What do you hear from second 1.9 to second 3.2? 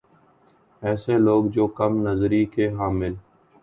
نظری کے حامل